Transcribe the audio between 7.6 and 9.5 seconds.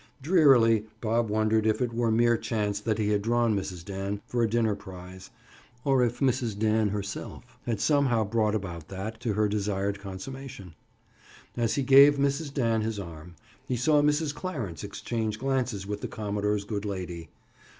had somehow brought about that, to her,